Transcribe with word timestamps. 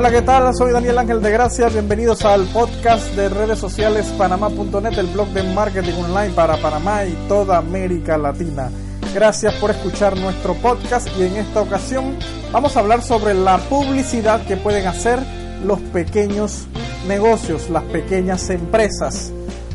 Hola, 0.00 0.10
¿qué 0.12 0.22
tal? 0.22 0.54
Soy 0.54 0.72
Daniel 0.72 0.96
Ángel 0.96 1.20
de 1.20 1.30
Gracia. 1.30 1.68
Bienvenidos 1.68 2.24
al 2.24 2.46
podcast 2.46 3.14
de 3.16 3.28
redes 3.28 3.58
sociales 3.58 4.06
panamá.net, 4.16 4.98
el 4.98 5.08
blog 5.08 5.28
de 5.28 5.42
marketing 5.42 5.92
online 5.92 6.30
para 6.30 6.56
Panamá 6.56 7.04
y 7.04 7.12
toda 7.28 7.58
América 7.58 8.16
Latina. 8.16 8.70
Gracias 9.12 9.52
por 9.56 9.70
escuchar 9.70 10.16
nuestro 10.16 10.54
podcast 10.54 11.06
y 11.18 11.24
en 11.24 11.36
esta 11.36 11.60
ocasión 11.60 12.16
vamos 12.50 12.74
a 12.74 12.80
hablar 12.80 13.02
sobre 13.02 13.34
la 13.34 13.58
publicidad 13.58 14.40
que 14.46 14.56
pueden 14.56 14.86
hacer 14.86 15.18
los 15.66 15.78
pequeños 15.80 16.66
negocios, 17.06 17.68
las 17.68 17.82
pequeñas 17.82 18.48
empresas. 18.48 19.30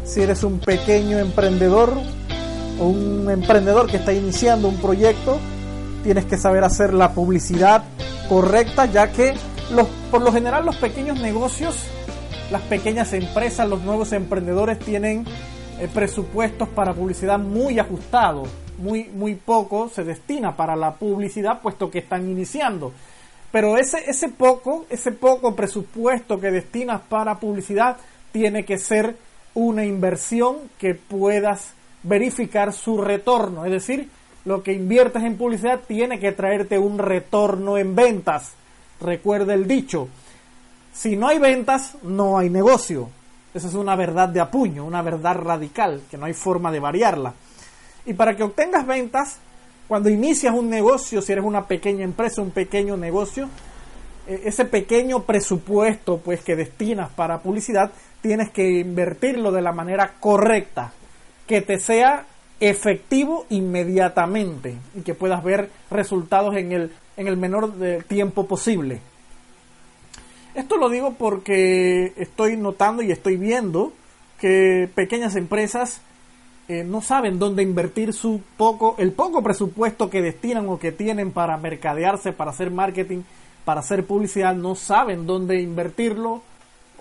Si 0.05 0.23
eres 0.23 0.43
un 0.43 0.57
pequeño 0.57 1.19
emprendedor 1.19 1.93
o 2.79 2.87
un 2.87 3.29
emprendedor 3.29 3.85
que 3.85 3.97
está 3.97 4.11
iniciando 4.11 4.69
un 4.69 4.77
proyecto, 4.77 5.37
tienes 6.03 6.25
que 6.25 6.39
saber 6.39 6.63
hacer 6.63 6.95
la 6.95 7.11
publicidad 7.11 7.83
correcta 8.27 8.87
ya 8.87 9.11
que 9.11 9.35
los, 9.71 9.87
por 10.11 10.21
lo 10.21 10.31
general 10.31 10.65
los 10.65 10.75
pequeños 10.75 11.19
negocios, 11.19 11.75
las 12.51 12.61
pequeñas 12.63 13.13
empresas, 13.13 13.67
los 13.67 13.81
nuevos 13.81 14.11
emprendedores 14.13 14.79
tienen 14.79 15.25
eh, 15.79 15.89
presupuestos 15.93 16.69
para 16.69 16.93
publicidad 16.93 17.39
muy 17.39 17.79
ajustados, 17.79 18.47
muy, 18.77 19.05
muy 19.05 19.35
poco 19.35 19.89
se 19.89 20.03
destina 20.03 20.55
para 20.55 20.75
la 20.75 20.95
publicidad 20.95 21.61
puesto 21.61 21.89
que 21.89 21.99
están 21.99 22.29
iniciando. 22.29 22.93
Pero 23.51 23.77
ese, 23.77 24.09
ese 24.09 24.29
poco, 24.29 24.85
ese 24.89 25.11
poco 25.11 25.55
presupuesto 25.55 26.39
que 26.39 26.51
destinas 26.51 27.01
para 27.07 27.39
publicidad 27.39 27.97
tiene 28.31 28.65
que 28.65 28.77
ser 28.77 29.15
una 29.53 29.85
inversión 29.85 30.57
que 30.77 30.93
puedas 30.93 31.73
verificar 32.03 32.73
su 32.73 33.01
retorno. 33.01 33.65
Es 33.65 33.71
decir, 33.71 34.09
lo 34.43 34.61
que 34.61 34.73
inviertes 34.73 35.23
en 35.23 35.37
publicidad 35.37 35.79
tiene 35.87 36.19
que 36.19 36.31
traerte 36.31 36.77
un 36.77 36.99
retorno 36.99 37.77
en 37.77 37.95
ventas. 37.95 38.53
Recuerda 38.99 39.53
el 39.53 39.67
dicho, 39.67 40.07
si 40.93 41.17
no 41.17 41.27
hay 41.27 41.39
ventas, 41.39 41.97
no 42.03 42.37
hay 42.37 42.49
negocio. 42.49 43.09
Esa 43.53 43.67
es 43.67 43.73
una 43.73 43.95
verdad 43.95 44.29
de 44.29 44.39
apuño, 44.39 44.85
una 44.85 45.01
verdad 45.01 45.35
radical, 45.35 46.01
que 46.09 46.17
no 46.17 46.25
hay 46.25 46.33
forma 46.33 46.71
de 46.71 46.79
variarla. 46.79 47.33
Y 48.05 48.13
para 48.13 48.35
que 48.35 48.43
obtengas 48.43 48.85
ventas, 48.85 49.39
cuando 49.87 50.09
inicias 50.09 50.53
un 50.53 50.69
negocio, 50.69 51.21
si 51.21 51.31
eres 51.31 51.43
una 51.43 51.65
pequeña 51.65 52.03
empresa, 52.03 52.41
un 52.41 52.51
pequeño 52.51 52.97
negocio, 52.97 53.49
e, 54.27 54.41
ese 54.45 54.65
pequeño 54.65 55.23
presupuesto 55.23 56.17
pues 56.17 56.41
que 56.41 56.55
destinas 56.55 57.09
para 57.09 57.39
publicidad, 57.39 57.91
tienes 58.21 58.49
que 58.49 58.79
invertirlo 58.79 59.51
de 59.51 59.61
la 59.61 59.71
manera 59.71 60.13
correcta, 60.19 60.91
que 61.47 61.61
te 61.61 61.79
sea 61.79 62.25
efectivo 62.59 63.45
inmediatamente 63.49 64.77
y 64.95 65.01
que 65.01 65.13
puedas 65.13 65.43
ver 65.43 65.69
resultados 65.91 66.55
en 66.55 66.71
el, 66.71 66.91
en 67.17 67.27
el 67.27 67.37
menor 67.37 67.73
de 67.73 68.01
tiempo 68.03 68.47
posible. 68.47 69.01
Esto 70.53 70.77
lo 70.77 70.89
digo 70.89 71.15
porque 71.17 72.13
estoy 72.15 72.55
notando 72.57 73.01
y 73.01 73.11
estoy 73.11 73.35
viendo 73.35 73.91
que 74.39 74.89
pequeñas 74.93 75.35
empresas 75.35 76.01
eh, 76.67 76.83
no 76.83 77.01
saben 77.01 77.37
dónde 77.37 77.61
invertir 77.61 78.13
su 78.13 78.41
poco, 78.57 78.95
el 78.97 79.11
poco 79.11 79.43
presupuesto 79.43 80.09
que 80.09 80.21
destinan 80.21 80.67
o 80.69 80.79
que 80.79 80.91
tienen 80.91 81.31
para 81.31 81.57
mercadearse, 81.57 82.33
para 82.33 82.51
hacer 82.51 82.71
marketing, 82.71 83.21
para 83.65 83.81
hacer 83.81 84.05
publicidad, 84.05 84.55
no 84.55 84.75
saben 84.75 85.27
dónde 85.27 85.61
invertirlo 85.61 86.41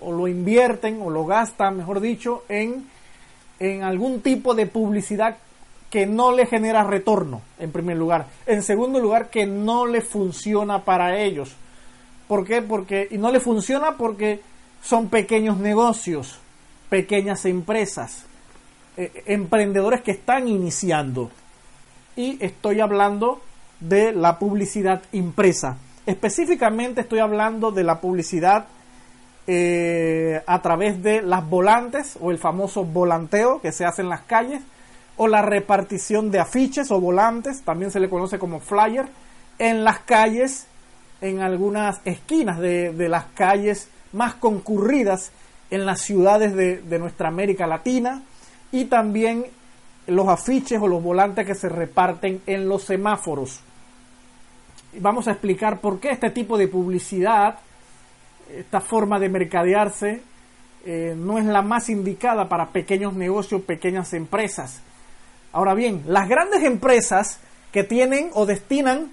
o 0.01 0.11
lo 0.11 0.27
invierten 0.27 1.01
o 1.01 1.09
lo 1.09 1.25
gastan, 1.25 1.77
mejor 1.77 1.99
dicho, 1.99 2.43
en, 2.49 2.87
en 3.59 3.83
algún 3.83 4.21
tipo 4.21 4.53
de 4.53 4.65
publicidad 4.67 5.37
que 5.89 6.05
no 6.05 6.31
le 6.31 6.45
genera 6.45 6.83
retorno, 6.83 7.41
en 7.59 7.71
primer 7.71 7.97
lugar. 7.97 8.27
En 8.45 8.63
segundo 8.63 8.99
lugar, 8.99 9.29
que 9.29 9.45
no 9.45 9.85
le 9.85 10.01
funciona 10.01 10.83
para 10.83 11.19
ellos. 11.19 11.55
¿Por 12.27 12.45
qué? 12.45 12.61
Porque, 12.61 13.07
y 13.11 13.17
no 13.17 13.31
le 13.31 13.39
funciona 13.39 13.97
porque 13.97 14.41
son 14.81 15.09
pequeños 15.09 15.57
negocios, 15.57 16.39
pequeñas 16.89 17.45
empresas, 17.45 18.25
eh, 18.97 19.23
emprendedores 19.27 20.01
que 20.01 20.11
están 20.11 20.47
iniciando. 20.47 21.31
Y 22.15 22.43
estoy 22.43 22.79
hablando 22.79 23.41
de 23.79 24.13
la 24.13 24.39
publicidad 24.39 25.01
impresa. 25.11 25.77
Específicamente 26.05 27.01
estoy 27.01 27.19
hablando 27.19 27.71
de 27.71 27.83
la 27.83 27.99
publicidad 27.99 28.67
eh, 29.47 30.41
a 30.47 30.61
través 30.61 31.03
de 31.03 31.21
las 31.21 31.47
volantes 31.47 32.17
o 32.19 32.31
el 32.31 32.37
famoso 32.37 32.83
volanteo 32.83 33.61
que 33.61 33.71
se 33.71 33.85
hace 33.85 34.01
en 34.01 34.09
las 34.09 34.21
calles 34.21 34.61
o 35.17 35.27
la 35.27 35.41
repartición 35.41 36.31
de 36.31 36.39
afiches 36.39 36.91
o 36.91 36.99
volantes, 36.99 37.61
también 37.61 37.91
se 37.91 37.99
le 37.99 38.09
conoce 38.09 38.37
como 38.37 38.59
flyer, 38.59 39.07
en 39.59 39.83
las 39.83 39.99
calles, 39.99 40.67
en 41.21 41.41
algunas 41.41 42.01
esquinas 42.05 42.59
de, 42.59 42.93
las 43.09 43.25
calles 43.33 43.89
más 44.11 44.35
concurridas 44.35 45.31
en 45.69 45.85
las 45.85 46.01
ciudades 46.01 46.55
de, 46.55 46.99
nuestra 46.99 47.29
América 47.29 47.67
Latina 47.67 48.23
y 48.71 48.85
también 48.85 49.45
los 50.07 50.27
afiches 50.27 50.79
o 50.81 50.87
los 50.87 51.01
volantes 51.01 51.45
que 51.45 51.55
se 51.55 51.69
reparten 51.69 52.41
en 52.45 52.67
los 52.67 52.83
semáforos. 52.83 53.61
Vamos 54.99 55.27
a 55.27 55.31
explicar 55.31 55.79
por 55.79 55.99
qué 55.99 56.11
este 56.11 56.29
tipo 56.29 56.57
de 56.57 56.67
publicidad, 56.67 57.59
esta 58.53 58.81
forma 58.81 59.19
de 59.19 59.29
mercadearse, 59.29 60.21
eh, 60.85 61.15
no 61.17 61.39
es 61.39 61.45
la 61.45 61.61
más 61.61 61.89
indicada 61.89 62.47
para 62.47 62.67
pequeños 62.67 63.13
negocios, 63.13 63.61
pequeñas 63.61 64.13
empresas. 64.13 64.81
Ahora 65.55 65.73
bien, 65.73 66.03
las 66.05 66.27
grandes 66.27 66.63
empresas 66.63 67.39
que 67.71 67.85
tienen 67.85 68.29
o 68.33 68.45
destinan 68.45 69.11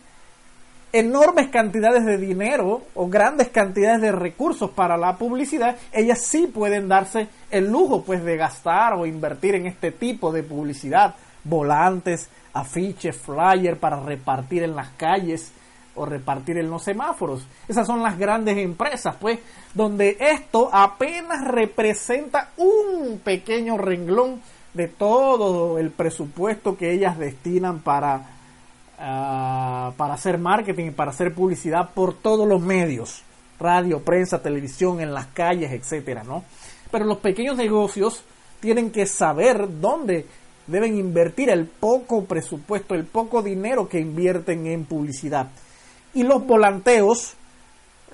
enormes 0.93 1.51
cantidades 1.51 2.05
de 2.05 2.19
dinero 2.19 2.83
o 2.97 3.07
grandes 3.07 3.47
cantidades 3.51 4.01
de 4.01 4.11
recursos 4.11 4.69
para 4.71 4.97
la 4.97 5.17
publicidad, 5.19 5.77
ellas 5.93 6.21
sí 6.21 6.49
pueden 6.49 6.89
darse 6.89 7.29
el 7.49 7.71
lujo 7.71 8.03
pues 8.03 8.25
de 8.25 8.37
gastar 8.37 8.95
o 8.95 9.07
invertir 9.07 9.55
en 9.55 9.69
este 9.69 9.93
tipo 9.93 10.33
de 10.33 10.43
publicidad, 10.43 11.15
volantes, 11.45 12.29
afiches, 12.55 13.17
flyers 13.17 13.79
para 13.79 14.01
repartir 14.01 14.65
en 14.65 14.75
las 14.75 14.89
calles 14.97 15.53
o 15.95 16.07
repartir 16.07 16.59
en 16.59 16.71
los 16.71 16.83
semáforos. 16.83 17.47
Esas 17.69 17.87
son 17.87 18.03
las 18.03 18.19
grandes 18.19 18.59
empresas, 18.59 19.15
pues, 19.21 19.39
donde 19.75 20.17
esto 20.19 20.71
apenas 20.73 21.45
representa 21.47 22.51
un 22.57 23.21
pequeño 23.23 23.79
renglón 23.79 24.41
de 24.75 24.89
todo 24.89 25.79
el 25.79 25.91
presupuesto 25.91 26.77
que 26.77 26.93
ellas 26.93 27.19
destinan 27.19 27.81
para, 27.81 28.27
ah, 28.99 29.93
para 29.97 30.15
hacer 30.15 30.39
marketing 30.39 30.87
y 30.87 30.91
para 30.91 31.11
hacer 31.11 31.35
publicidad 31.35 31.91
por 31.95 32.15
todos 32.15 32.49
los 32.49 32.61
medios, 32.61 33.23
radio, 33.61 34.01
prensa, 34.01 34.43
televisión, 34.43 35.01
en 35.01 35.13
las 35.13 35.27
calles, 35.27 35.73
etcétera, 35.73 36.25
¿no? 36.25 36.45
Pero 36.91 37.05
los 37.05 37.19
pequeños 37.19 37.57
negocios 37.57 38.23
tienen 38.61 38.91
que 38.91 39.07
saber 39.07 39.81
dónde 39.81 40.27
deben 40.67 40.97
invertir 40.97 41.51
el 41.51 41.67
poco 41.67 42.25
presupuesto, 42.25 42.95
el 42.95 43.05
poco 43.05 43.43
dinero 43.43 43.89
que 43.89 44.01
invierten 44.01 44.67
en 44.67 44.85
publicidad. 44.85 45.49
Y 46.15 46.23
los 46.23 46.47
volanteos 46.47 47.35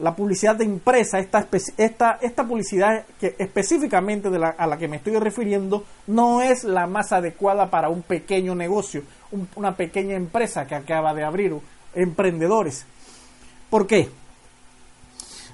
la 0.00 0.14
publicidad 0.14 0.56
de 0.56 0.64
impresa, 0.64 1.19
esta, 1.19 1.47
esta, 1.76 2.19
esta 2.20 2.47
publicidad 2.47 3.04
que 3.20 3.34
específicamente 3.38 4.28
a 4.28 4.66
la 4.66 4.78
que 4.78 4.88
me 4.88 4.97
estoy 4.97 5.16
refiriendo, 5.19 5.84
no 6.06 6.42
es 6.42 6.64
la 6.64 6.86
más 6.86 7.12
adecuada 7.12 7.70
para 7.70 7.88
un 7.88 8.03
pequeño 8.03 8.54
negocio, 8.54 9.03
una 9.56 9.76
pequeña 9.76 10.16
empresa 10.16 10.66
que 10.66 10.75
acaba 10.75 11.14
de 11.14 11.25
abrir, 11.25 11.54
emprendedores. 11.94 12.87
¿Por 13.70 13.87
qué? 13.87 14.08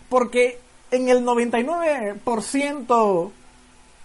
Porque 0.09 0.59
en 0.91 1.09
el 1.09 1.24
99%, 1.24 3.30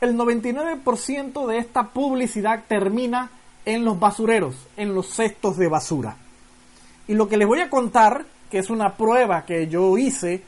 el 0.01 0.17
99% 0.17 1.47
de 1.47 1.57
esta 1.57 1.89
publicidad 1.89 2.63
termina 2.67 3.31
en 3.65 3.85
los 3.85 3.99
basureros, 3.99 4.55
en 4.77 4.95
los 4.95 5.07
cestos 5.07 5.57
de 5.57 5.67
basura. 5.67 6.15
Y 7.07 7.13
lo 7.13 7.27
que 7.27 7.37
les 7.37 7.47
voy 7.47 7.59
a 7.59 7.69
contar 7.69 8.25
que 8.49 8.59
es 8.59 8.69
una 8.69 8.95
prueba 8.95 9.45
que 9.45 9.67
yo 9.67 9.97
hice 9.97 10.41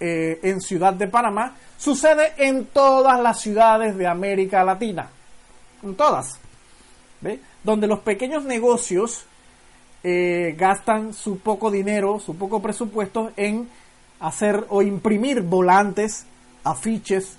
eh, 0.00 0.40
en 0.42 0.60
Ciudad 0.60 0.92
de 0.94 1.08
Panamá, 1.08 1.54
sucede 1.78 2.32
en 2.36 2.66
todas 2.66 3.20
las 3.20 3.40
ciudades 3.40 3.96
de 3.96 4.06
América 4.06 4.64
Latina. 4.64 5.08
En 5.82 5.94
todas. 5.94 6.38
¿Ve? 7.20 7.40
Donde 7.62 7.86
los 7.86 8.00
pequeños 8.00 8.44
negocios 8.44 9.24
eh, 10.02 10.54
gastan 10.56 11.14
su 11.14 11.38
poco 11.38 11.70
dinero, 11.70 12.20
su 12.20 12.36
poco 12.36 12.60
presupuesto 12.60 13.32
en 13.36 13.68
hacer 14.20 14.66
o 14.68 14.82
imprimir 14.82 15.42
volantes, 15.42 16.26
afiches 16.64 17.36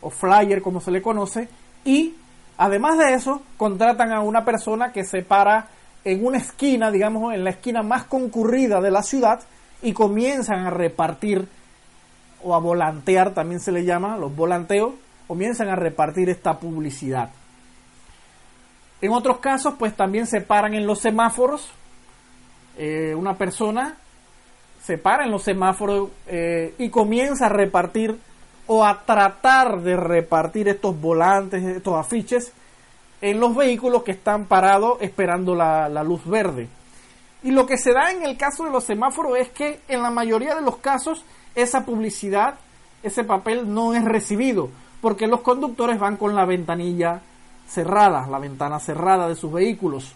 o 0.00 0.10
flyer 0.10 0.62
como 0.62 0.80
se 0.80 0.90
le 0.90 1.02
conoce 1.02 1.48
y 1.84 2.14
además 2.56 2.98
de 2.98 3.14
eso 3.14 3.42
contratan 3.56 4.12
a 4.12 4.20
una 4.20 4.44
persona 4.44 4.92
que 4.92 5.04
se 5.04 5.22
para 5.22 5.68
en 6.04 6.24
una 6.24 6.38
esquina, 6.38 6.90
digamos, 6.90 7.34
en 7.34 7.44
la 7.44 7.50
esquina 7.50 7.82
más 7.82 8.04
concurrida 8.04 8.80
de 8.80 8.90
la 8.90 9.02
ciudad 9.02 9.40
y 9.82 9.92
comienzan 9.92 10.66
a 10.66 10.70
repartir 10.70 11.48
o 12.42 12.54
a 12.54 12.58
volantear, 12.58 13.34
también 13.34 13.60
se 13.60 13.72
le 13.72 13.84
llama, 13.84 14.16
los 14.16 14.34
volanteos, 14.34 14.94
comienzan 15.26 15.68
a 15.68 15.76
repartir 15.76 16.30
esta 16.30 16.58
publicidad. 16.58 17.30
En 19.02 19.12
otros 19.12 19.38
casos, 19.38 19.74
pues 19.78 19.94
también 19.94 20.26
se 20.26 20.40
paran 20.40 20.74
en 20.74 20.86
los 20.86 21.00
semáforos 21.00 21.70
eh, 22.82 23.14
una 23.14 23.34
persona 23.34 23.96
se 24.82 24.96
para 24.96 25.24
en 25.24 25.30
los 25.30 25.42
semáforos 25.42 26.08
eh, 26.26 26.74
y 26.78 26.88
comienza 26.88 27.46
a 27.46 27.48
repartir 27.50 28.18
o 28.66 28.84
a 28.84 29.02
tratar 29.04 29.82
de 29.82 29.96
repartir 29.96 30.68
estos 30.68 30.98
volantes, 30.98 31.62
estos 31.62 31.94
afiches 31.94 32.52
en 33.20 33.38
los 33.38 33.54
vehículos 33.54 34.02
que 34.02 34.12
están 34.12 34.46
parados 34.46 34.98
esperando 35.00 35.54
la, 35.54 35.88
luz 36.02 36.24
verde. 36.24 36.68
Y 37.42 37.50
lo 37.50 37.66
que 37.66 37.78
se 37.78 37.92
da 37.92 38.10
en 38.10 38.22
el 38.22 38.36
caso 38.36 38.64
de 38.64 38.70
los 38.70 38.84
semáforos 38.84 39.38
es 39.38 39.50
que 39.50 39.80
en 39.88 40.02
la 40.02 40.10
mayoría 40.10 40.54
de 40.54 40.62
los 40.62 40.76
casos 40.76 41.24
esa 41.54 41.84
publicidad, 41.84 42.54
ese 43.02 43.24
papel 43.24 43.72
no 43.72 43.94
es 43.94 44.04
recibido, 44.04 44.70
porque 45.00 45.26
los 45.26 45.40
conductores 45.40 45.98
van 45.98 46.16
con 46.16 46.34
la 46.34 46.44
ventanilla 46.44 47.20
cerrada, 47.66 48.26
la 48.26 48.38
ventana 48.38 48.78
cerrada 48.78 49.28
de 49.28 49.36
sus 49.36 49.52
vehículos. 49.52 50.12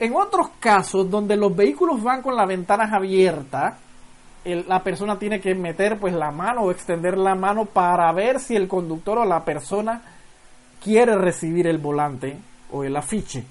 En 0.00 0.14
otros 0.14 0.50
casos 0.60 1.10
donde 1.10 1.36
los 1.36 1.54
vehículos 1.54 2.02
van 2.02 2.22
con 2.22 2.36
las 2.36 2.46
ventanas 2.46 2.92
abiertas, 2.92 3.74
la 4.44 4.82
persona 4.82 5.18
tiene 5.18 5.40
que 5.40 5.54
meter 5.54 5.98
pues 5.98 6.14
la 6.14 6.30
mano 6.30 6.62
o 6.62 6.70
extender 6.70 7.18
la 7.18 7.34
mano 7.34 7.66
para 7.66 8.10
ver 8.12 8.40
si 8.40 8.56
el 8.56 8.68
conductor 8.68 9.18
o 9.18 9.24
la 9.24 9.44
persona 9.44 10.00
quiere 10.82 11.16
recibir 11.16 11.66
el 11.66 11.78
volante 11.78 12.36
o 12.72 12.84
el 12.84 12.96
afiche. 12.96 13.44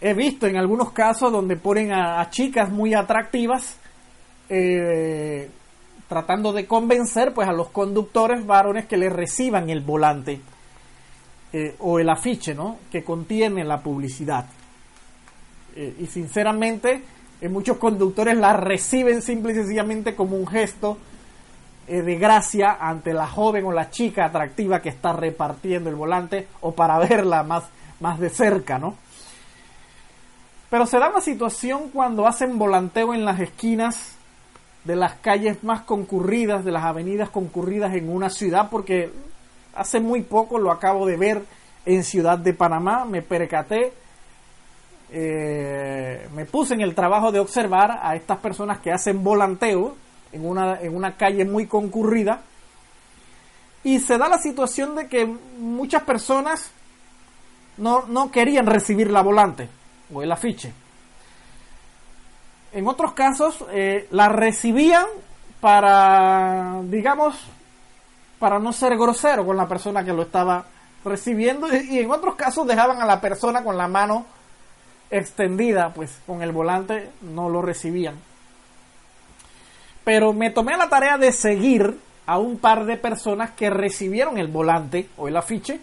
He 0.00 0.14
visto 0.14 0.46
en 0.46 0.56
algunos 0.56 0.92
casos 0.92 1.30
donde 1.30 1.56
ponen 1.56 1.92
a, 1.92 2.28
chicas 2.30 2.70
muy 2.70 2.94
atractivas 2.94 3.76
eh, 4.48 5.50
tratando 6.08 6.52
de 6.52 6.66
convencer 6.66 7.34
pues 7.34 7.48
a 7.48 7.52
los 7.52 7.68
conductores 7.68 8.44
varones 8.46 8.86
que 8.86 8.96
le 8.96 9.10
reciban 9.10 9.68
el 9.68 9.80
volante 9.80 10.40
eh, 11.52 11.76
o 11.80 11.98
el 11.98 12.08
afiche, 12.08 12.54
¿no? 12.54 12.78
Que 12.90 13.04
contiene 13.04 13.62
la 13.62 13.82
publicidad. 13.82 14.46
Eh, 15.76 15.96
y 16.00 16.06
sinceramente, 16.06 17.02
muchos 17.48 17.76
conductores 17.76 18.36
la 18.36 18.54
reciben 18.54 19.22
simple 19.22 19.52
y 19.52 19.56
sencillamente 19.56 20.16
como 20.16 20.36
un 20.36 20.46
gesto 20.46 20.98
de 21.90 22.16
gracia 22.16 22.76
ante 22.80 23.12
la 23.12 23.26
joven 23.26 23.64
o 23.66 23.72
la 23.72 23.90
chica 23.90 24.26
atractiva 24.26 24.80
que 24.80 24.88
está 24.88 25.12
repartiendo 25.12 25.90
el 25.90 25.96
volante 25.96 26.48
o 26.60 26.72
para 26.72 26.98
verla 27.08 27.42
más, 27.42 27.64
más 28.00 28.18
de 28.18 28.30
cerca, 28.30 28.78
¿no? 28.78 28.96
Pero 30.68 30.86
se 30.86 30.98
da 30.98 31.10
una 31.10 31.20
situación 31.20 31.90
cuando 31.90 32.26
hacen 32.28 32.58
volanteo 32.58 33.12
en 33.12 33.24
las 33.24 33.40
esquinas 33.40 34.16
de 34.84 34.96
las 34.96 35.14
calles 35.14 35.62
más 35.64 35.82
concurridas, 35.82 36.64
de 36.64 36.70
las 36.70 36.84
avenidas 36.84 37.28
concurridas 37.28 37.94
en 37.94 38.08
una 38.08 38.30
ciudad, 38.30 38.68
porque 38.70 39.12
Hace 39.74 40.00
muy 40.00 40.22
poco 40.22 40.58
lo 40.58 40.72
acabo 40.72 41.06
de 41.06 41.16
ver 41.16 41.42
en 41.86 42.02
Ciudad 42.04 42.38
de 42.38 42.52
Panamá, 42.52 43.04
me 43.04 43.22
percaté, 43.22 43.92
eh, 45.10 46.28
me 46.34 46.44
puse 46.44 46.74
en 46.74 46.80
el 46.80 46.94
trabajo 46.94 47.30
de 47.30 47.38
observar 47.38 48.00
a 48.02 48.14
estas 48.16 48.38
personas 48.38 48.80
que 48.80 48.92
hacen 48.92 49.22
volanteo 49.22 49.96
en 50.32 50.46
una, 50.46 50.80
en 50.80 50.94
una 50.94 51.16
calle 51.16 51.44
muy 51.44 51.66
concurrida 51.66 52.42
y 53.82 53.98
se 54.00 54.18
da 54.18 54.28
la 54.28 54.38
situación 54.38 54.94
de 54.94 55.08
que 55.08 55.26
muchas 55.26 56.02
personas 56.02 56.70
no, 57.78 58.06
no 58.06 58.30
querían 58.30 58.66
recibir 58.66 59.10
la 59.10 59.22
volante 59.22 59.68
o 60.12 60.22
el 60.22 60.30
afiche. 60.30 60.72
En 62.72 62.86
otros 62.86 63.14
casos 63.14 63.64
eh, 63.72 64.06
la 64.10 64.28
recibían 64.28 65.06
para, 65.60 66.80
digamos, 66.84 67.36
para 68.38 68.58
no 68.58 68.72
ser 68.72 68.96
grosero 68.96 69.44
con 69.44 69.56
la 69.56 69.66
persona 69.66 70.04
que 70.04 70.12
lo 70.12 70.22
estaba 70.22 70.66
recibiendo 71.04 71.66
y 71.74 71.98
en 71.98 72.10
otros 72.10 72.34
casos 72.36 72.66
dejaban 72.66 73.00
a 73.00 73.06
la 73.06 73.20
persona 73.20 73.64
con 73.64 73.76
la 73.76 73.88
mano 73.88 74.26
extendida, 75.10 75.92
pues 75.92 76.20
con 76.26 76.42
el 76.42 76.52
volante 76.52 77.10
no 77.22 77.48
lo 77.48 77.62
recibían. 77.62 78.29
Pero 80.10 80.32
me 80.32 80.50
tomé 80.50 80.76
la 80.76 80.88
tarea 80.88 81.18
de 81.18 81.30
seguir 81.30 81.96
a 82.26 82.36
un 82.36 82.58
par 82.58 82.84
de 82.84 82.96
personas 82.96 83.52
que 83.52 83.70
recibieron 83.70 84.38
el 84.38 84.48
volante 84.48 85.08
o 85.16 85.28
el 85.28 85.36
afiche 85.36 85.78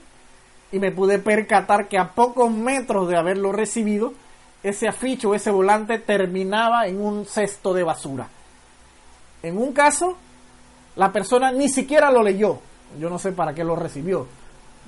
y 0.69 0.79
me 0.79 0.91
pude 0.91 1.17
percatar 1.17 1.87
que 1.87 1.97
a 1.97 2.09
pocos 2.09 2.51
metros 2.51 3.07
de 3.07 3.15
haberlo 3.15 3.53
recibido, 3.53 4.11
ese 4.63 4.89
afiche 4.89 5.27
o 5.27 5.33
ese 5.33 5.49
volante 5.49 5.97
terminaba 5.97 6.87
en 6.87 6.99
un 6.99 7.25
cesto 7.25 7.73
de 7.73 7.83
basura. 7.83 8.27
En 9.43 9.57
un 9.57 9.71
caso 9.71 10.17
la 10.97 11.13
persona 11.13 11.53
ni 11.53 11.69
siquiera 11.69 12.11
lo 12.11 12.21
leyó. 12.21 12.59
Yo 12.99 13.09
no 13.09 13.19
sé 13.19 13.31
para 13.31 13.53
qué 13.53 13.63
lo 13.63 13.77
recibió. 13.77 14.27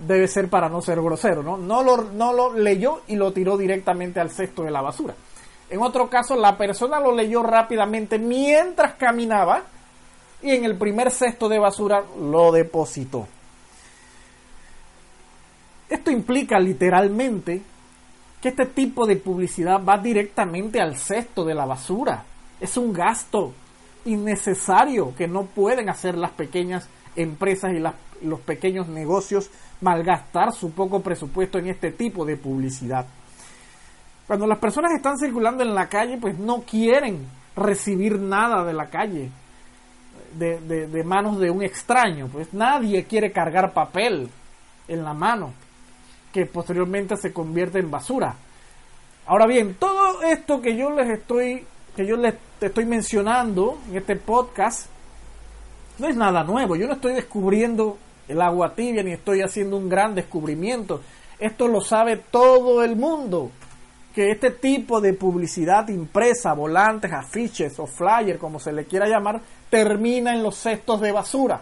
Debe 0.06 0.28
ser 0.28 0.50
para 0.50 0.68
no 0.68 0.82
ser 0.82 1.00
grosero, 1.02 1.44
¿no? 1.44 1.56
No 1.56 1.82
lo, 1.82 2.12
no 2.12 2.34
lo 2.34 2.54
leyó 2.56 3.04
y 3.08 3.16
lo 3.16 3.32
tiró 3.32 3.56
directamente 3.56 4.20
al 4.20 4.32
cesto 4.32 4.64
de 4.64 4.72
la 4.72 4.82
basura. 4.82 5.16
En 5.70 5.82
otro 5.82 6.10
caso, 6.10 6.36
la 6.36 6.58
persona 6.58 7.00
lo 7.00 7.14
leyó 7.14 7.44
rápidamente 7.44 8.18
mientras 8.18 8.96
caminaba 8.96 9.64
y 10.42 10.52
en 10.52 10.66
el 10.66 10.78
primer 10.78 11.12
cesto 11.12 11.48
de 11.48 11.60
basura 11.60 12.04
lo 12.20 12.52
depositó. 12.52 13.28
Esto 15.90 16.12
implica 16.12 16.60
literalmente 16.60 17.62
que 18.42 18.50
este 18.50 18.66
tipo 18.68 19.06
de 19.06 19.18
publicidad 19.18 19.84
va 19.84 19.98
directamente 19.98 20.80
al 20.80 20.98
cesto 20.98 21.44
de 21.44 21.56
la 21.56 21.66
basura. 21.66 22.24
Es 22.60 22.78
un 22.78 22.94
gasto 22.94 23.54
innecesario 24.06 25.14
que 25.16 25.28
no 25.28 25.46
pueden 25.46 25.90
hacer 25.90 26.18
las 26.18 26.32
pequeñas 26.32 26.88
empresas 27.16 27.72
y 27.74 28.26
los 28.26 28.40
pequeños 28.42 28.88
negocios 28.88 29.50
malgastar 29.82 30.54
su 30.54 30.72
poco 30.72 31.02
presupuesto 31.02 31.58
en 31.58 31.68
este 31.68 31.92
tipo 31.92 32.26
de 32.26 32.38
publicidad. 32.38 33.06
Cuando 34.30 34.46
las 34.46 34.60
personas 34.60 34.92
están 34.92 35.18
circulando 35.18 35.64
en 35.64 35.74
la 35.74 35.90
calle, 35.90 36.20
pues 36.22 36.38
no 36.38 36.62
quieren 36.62 37.26
recibir 37.56 38.20
nada 38.20 38.64
de 38.64 38.74
la 38.74 38.88
calle, 38.88 39.32
de, 40.38 40.60
de 40.60 41.04
manos 41.04 41.40
de 41.40 41.50
un 41.50 41.64
extraño. 41.64 42.28
Pues 42.32 42.54
nadie 42.54 43.06
quiere 43.06 43.32
cargar 43.32 43.74
papel 43.74 44.30
en 44.88 45.04
la 45.04 45.16
mano, 45.16 45.52
que 46.32 46.46
posteriormente 46.46 47.18
se 47.18 47.34
convierte 47.34 47.80
en 47.80 47.90
basura. 47.90 48.36
Ahora 49.26 49.48
bien, 49.48 49.74
todo 49.80 50.22
esto 50.22 50.62
que 50.62 50.78
yo 50.78 50.92
les 50.92 51.10
estoy 51.10 51.66
que 51.96 52.06
yo 52.06 52.16
les 52.16 52.36
estoy 52.62 52.86
mencionando 52.86 53.80
en 53.90 53.98
este 53.98 54.16
podcast 54.16 54.92
no 55.98 56.08
es 56.08 56.16
nada 56.16 56.44
nuevo. 56.44 56.76
Yo 56.76 56.86
no 56.86 56.94
estoy 56.94 57.14
descubriendo 57.14 57.98
el 58.28 58.44
agua 58.44 58.76
tibia 58.76 59.02
ni 59.02 59.14
estoy 59.14 59.42
haciendo 59.42 59.76
un 59.76 59.90
gran 59.90 60.14
descubrimiento. 60.14 61.02
Esto 61.40 61.68
lo 61.68 61.82
sabe 61.82 62.18
todo 62.18 62.84
el 62.84 62.96
mundo. 62.96 63.50
Que 64.14 64.32
este 64.32 64.52
tipo 64.52 65.00
de 65.02 65.14
publicidad 65.14 65.88
impresa, 65.90 66.54
volantes, 66.54 67.12
afiches 67.14 67.80
o 67.80 67.86
flyers, 67.86 68.40
como 68.40 68.60
se 68.60 68.74
le 68.74 68.86
quiera 68.86 69.08
llamar, 69.08 69.42
termina 69.70 70.34
en 70.34 70.44
los 70.44 70.56
cestos 70.56 71.00
de 71.02 71.12
basura. 71.12 71.62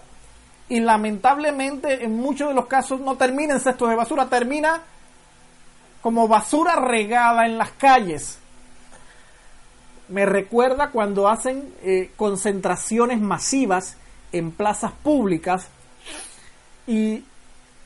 Y 0.69 0.79
lamentablemente 0.79 2.03
en 2.03 2.15
muchos 2.15 2.49
de 2.49 2.53
los 2.53 2.67
casos 2.67 2.99
no 2.99 3.15
termina 3.15 3.55
en 3.55 3.59
cestos 3.59 3.89
de 3.89 3.95
basura, 3.95 4.27
termina 4.27 4.81
como 6.01 6.27
basura 6.27 6.75
regada 6.75 7.45
en 7.45 7.57
las 7.57 7.71
calles 7.71 8.39
me 10.09 10.25
recuerda 10.25 10.89
cuando 10.91 11.27
hacen 11.27 11.73
eh, 11.83 12.11
concentraciones 12.15 13.19
masivas 13.19 13.97
en 14.31 14.51
plazas 14.51 14.91
públicas 14.91 15.67
y, 16.85 17.23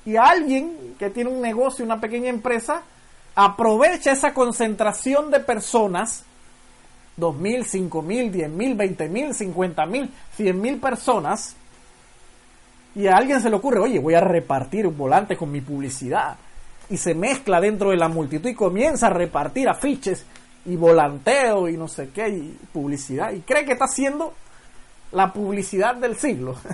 y 0.06 0.16
alguien 0.16 0.96
que 1.00 1.10
tiene 1.10 1.30
un 1.30 1.42
negocio, 1.42 1.84
una 1.84 2.00
pequeña 2.00 2.30
empresa, 2.30 2.84
aprovecha 3.36 4.12
esa 4.12 4.34
concentración 4.34 5.32
de 5.32 5.40
personas, 5.40 6.24
2.000, 7.18 7.90
5.000, 7.90 8.32
10.000, 8.32 8.98
20.000, 8.98 9.54
50.000, 9.54 10.10
100.000 10.38 10.80
personas, 10.80 11.56
y 12.94 13.08
a 13.08 13.16
alguien 13.16 13.42
se 13.42 13.50
le 13.50 13.56
ocurre, 13.56 13.80
oye, 13.80 14.00
voy 14.00 14.16
a 14.16 14.22
repartir 14.22 14.86
un 14.86 14.98
volante 14.98 15.38
con 15.38 15.52
mi 15.52 15.62
publicidad, 15.62 16.36
y 16.90 16.98
se 16.98 17.14
mezcla 17.14 17.62
dentro 17.62 17.92
de 17.92 17.98
la 17.98 18.10
multitud 18.10 18.50
y 18.50 18.56
comienza 18.56 19.08
a 19.08 19.12
repartir 19.12 19.70
afiches 19.70 20.26
y 20.66 20.76
volanteo 20.76 21.70
y 21.70 21.78
no 21.78 21.88
sé 21.88 22.10
qué, 22.10 22.28
y 22.30 22.58
publicidad, 22.74 23.32
y 23.32 23.42
cree 23.42 23.66
que 23.66 23.74
está 23.74 23.86
haciendo 23.86 24.34
la 25.12 25.32
publicidad 25.32 25.96
del 25.96 26.18
siglo. 26.18 26.56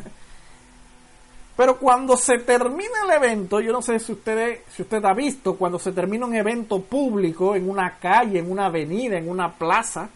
Pero 1.57 1.77
cuando 1.79 2.15
se 2.15 2.37
termina 2.37 3.03
el 3.03 3.11
evento, 3.13 3.59
yo 3.59 3.73
no 3.73 3.81
sé 3.81 3.99
si 3.99 4.11
usted, 4.11 4.59
si 4.69 4.83
usted 4.83 5.03
ha 5.03 5.15
visto, 5.15 5.55
cuando 5.55 5.79
se 5.79 5.91
termina 5.91 6.27
un 6.27 6.35
evento 6.35 6.79
público 6.83 7.55
en 7.55 7.67
una 7.67 7.97
calle, 7.97 8.37
en 8.37 8.51
una 8.51 8.67
avenida, 8.67 9.17
en 9.17 9.27
una 9.27 9.51
plaza, 9.51 10.07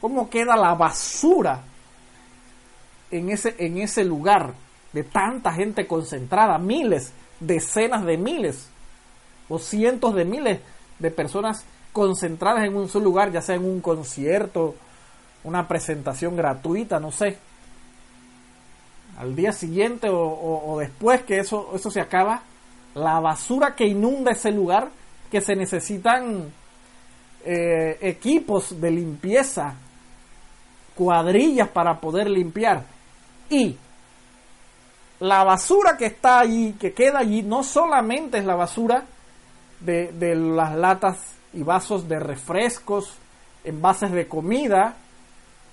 cómo 0.00 0.28
queda 0.28 0.56
la 0.56 0.74
basura 0.74 1.62
en 3.12 3.30
ese, 3.30 3.54
en 3.58 3.78
ese 3.78 4.02
lugar 4.02 4.52
de 4.92 5.04
tanta 5.04 5.52
gente 5.52 5.86
concentrada, 5.86 6.58
miles, 6.58 7.12
decenas 7.38 8.04
de 8.04 8.18
miles 8.18 8.68
o 9.48 9.60
cientos 9.60 10.12
de 10.16 10.24
miles 10.24 10.60
de 10.98 11.10
personas 11.12 11.64
concentradas 11.92 12.64
en 12.64 12.76
un 12.76 12.88
solo 12.88 13.04
lugar, 13.04 13.30
ya 13.30 13.42
sea 13.42 13.54
en 13.54 13.64
un 13.64 13.80
concierto, 13.80 14.74
una 15.44 15.68
presentación 15.68 16.36
gratuita, 16.36 16.98
no 16.98 17.12
sé. 17.12 17.38
Al 19.18 19.34
día 19.34 19.52
siguiente 19.52 20.08
o, 20.10 20.76
después 20.78 21.22
que 21.22 21.38
eso, 21.38 21.72
eso 21.74 21.90
se 21.90 22.00
acaba, 22.00 22.42
la 22.94 23.18
basura 23.18 23.74
que 23.74 23.84
inunda 23.84 24.30
ese 24.30 24.52
lugar, 24.52 24.90
que 25.30 25.40
se 25.40 25.56
necesitan 25.56 26.52
eh, 27.44 27.98
equipos 28.00 28.80
de 28.80 28.90
limpieza, 28.92 29.74
cuadrillas 30.94 31.68
para 31.68 31.98
poder 31.98 32.30
limpiar. 32.30 32.84
Y 33.50 33.76
la 35.18 35.42
basura 35.42 35.96
que 35.96 36.06
está 36.06 36.38
allí, 36.38 36.74
que 36.74 36.92
queda 36.92 37.18
allí, 37.18 37.42
no 37.42 37.64
solamente 37.64 38.38
es 38.38 38.44
la 38.44 38.54
basura 38.54 39.04
de, 39.80 40.12
de 40.12 40.36
las 40.36 40.76
latas 40.76 41.18
y 41.52 41.64
vasos 41.64 42.08
de 42.08 42.20
refrescos, 42.20 43.14
envases 43.64 44.12
de 44.12 44.28
comida 44.28 44.96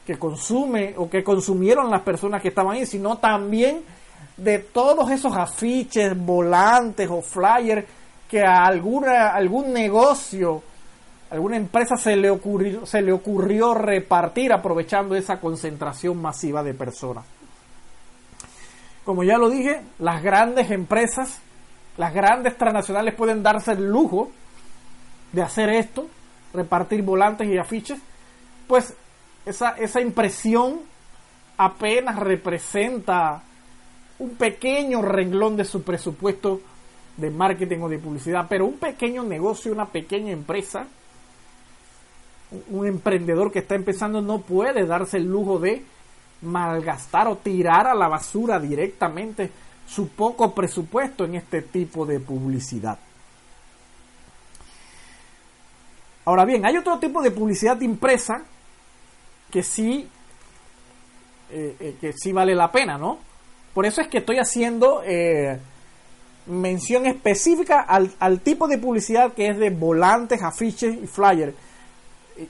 que 0.05 0.17
consume 0.17 0.93
o 0.97 1.09
que 1.09 1.23
consumieron 1.23 1.89
las 1.89 2.01
personas 2.01 2.41
que 2.41 2.49
estaban 2.49 2.75
ahí, 2.75 2.85
sino 2.85 3.17
también 3.17 3.83
de 4.37 4.59
todos 4.59 5.09
esos 5.11 5.35
afiches, 5.35 6.15
volantes 6.17 7.09
o 7.09 7.21
flyers 7.21 7.85
que 8.29 8.43
a 8.43 8.65
alguna, 8.65 9.29
algún 9.29 9.73
negocio, 9.73 10.61
alguna 11.29 11.57
empresa 11.57 11.95
se 11.97 12.15
le, 12.15 12.29
ocurrió, 12.29 12.85
se 12.85 13.01
le 13.01 13.11
ocurrió 13.11 13.73
repartir 13.73 14.53
aprovechando 14.53 15.15
esa 15.15 15.39
concentración 15.39 16.21
masiva 16.21 16.63
de 16.63 16.73
personas. 16.73 17.25
Como 19.03 19.23
ya 19.23 19.37
lo 19.37 19.49
dije, 19.49 19.81
las 19.99 20.21
grandes 20.21 20.71
empresas, 20.71 21.39
las 21.97 22.13
grandes 22.13 22.57
transnacionales 22.57 23.13
pueden 23.13 23.43
darse 23.43 23.73
el 23.73 23.87
lujo 23.87 24.31
de 25.31 25.43
hacer 25.43 25.69
esto, 25.69 26.07
repartir 26.53 27.03
volantes 27.03 27.47
y 27.47 27.57
afiches, 27.57 27.99
pues 28.67 28.95
esa, 29.45 29.71
esa 29.71 30.01
impresión 30.01 30.81
apenas 31.57 32.17
representa 32.17 33.43
un 34.19 34.35
pequeño 34.35 35.01
renglón 35.01 35.55
de 35.57 35.65
su 35.65 35.83
presupuesto 35.83 36.61
de 37.17 37.29
marketing 37.29 37.79
o 37.79 37.89
de 37.89 37.99
publicidad, 37.99 38.45
pero 38.49 38.65
un 38.65 38.77
pequeño 38.77 39.23
negocio, 39.23 39.71
una 39.71 39.85
pequeña 39.85 40.31
empresa, 40.31 40.87
un 42.69 42.85
emprendedor 42.85 43.51
que 43.51 43.59
está 43.59 43.75
empezando 43.75 44.21
no 44.21 44.41
puede 44.41 44.85
darse 44.85 45.17
el 45.17 45.25
lujo 45.25 45.59
de 45.59 45.83
malgastar 46.41 47.27
o 47.27 47.37
tirar 47.37 47.87
a 47.87 47.95
la 47.95 48.07
basura 48.07 48.59
directamente 48.59 49.49
su 49.87 50.09
poco 50.09 50.53
presupuesto 50.53 51.25
en 51.25 51.35
este 51.35 51.61
tipo 51.61 52.05
de 52.05 52.19
publicidad. 52.19 52.97
Ahora 56.25 56.43
bien, 56.43 56.65
hay 56.65 56.75
otro 56.77 56.97
tipo 56.97 57.21
de 57.21 57.31
publicidad 57.31 57.79
impresa 57.81 58.43
que 59.51 59.63
sí, 59.63 60.07
eh, 61.51 61.75
eh, 61.79 61.95
que 61.99 62.13
sí 62.13 62.31
vale 62.31 62.55
la 62.55 62.71
pena, 62.71 62.97
¿no? 62.97 63.19
Por 63.73 63.85
eso 63.85 64.01
es 64.01 64.07
que 64.07 64.19
estoy 64.19 64.37
haciendo 64.37 65.01
eh, 65.05 65.59
mención 66.47 67.05
específica 67.05 67.81
al, 67.81 68.11
al, 68.19 68.41
tipo 68.41 68.67
de 68.67 68.77
publicidad 68.77 69.33
que 69.33 69.49
es 69.49 69.57
de 69.57 69.69
volantes, 69.69 70.41
afiches 70.41 70.95
y 70.95 71.07
flyers. 71.07 71.53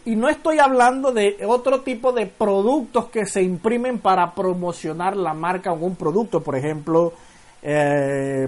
Y 0.06 0.16
no 0.16 0.30
estoy 0.30 0.58
hablando 0.58 1.12
de 1.12 1.38
otro 1.46 1.82
tipo 1.82 2.12
de 2.12 2.26
productos 2.26 3.06
que 3.10 3.26
se 3.26 3.44
imprimen 3.44 4.00
para 4.00 4.34
promocionar 4.34 5.16
la 5.16 5.34
marca 5.36 5.72
o 5.72 5.76
un 5.76 5.96
producto, 5.96 6.42
por 6.42 6.56
ejemplo, 6.56 7.14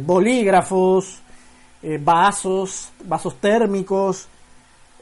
bolígrafos, 0.01 1.21
vasos, 1.99 2.91
vasos 3.05 3.35
térmicos, 3.35 4.27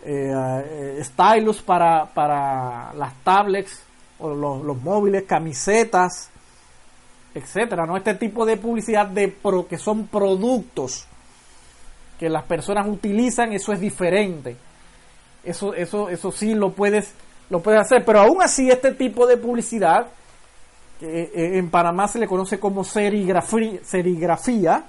eh, 0.06 1.04
stylus 1.04 1.62
para, 1.62 2.06
para 2.06 2.94
las 2.94 3.14
tablets 3.24 3.82
o 4.20 4.34
los, 4.34 4.64
los 4.64 4.82
móviles, 4.82 5.24
camisetas, 5.24 6.30
etcétera, 7.34 7.86
¿no? 7.86 7.98
Este 7.98 8.14
tipo 8.14 8.46
de 8.46 8.58
publicidad 8.58 9.08
de 9.08 9.28
pro, 9.28 9.68
que 9.68 9.78
son 9.78 10.08
productos 10.08 11.08
que 12.20 12.30
las 12.30 12.44
personas 12.44 12.88
utilizan, 12.88 13.52
eso 13.52 13.74
es 13.74 13.80
diferente. 13.80 14.56
Eso, 15.44 15.74
eso, 15.74 16.10
eso 16.10 16.32
sí 16.32 16.56
lo 16.56 16.72
puedes, 16.72 17.14
lo 17.50 17.62
puedes 17.62 17.82
hacer. 17.82 18.06
Pero 18.06 18.22
aún 18.22 18.42
así, 18.42 18.70
este 18.70 18.94
tipo 18.94 19.28
de 19.28 19.38
publicidad, 19.38 20.08
que 21.00 21.24
eh, 21.24 21.58
en 21.58 21.70
Panamá 21.70 22.08
se 22.08 22.20
le 22.20 22.28
conoce 22.28 22.60
como 22.60 22.84
serigrafía, 22.84 24.84